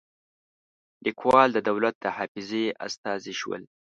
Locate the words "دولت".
1.69-1.95